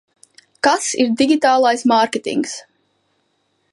[0.67, 2.57] Kas ir digitālais mārketings?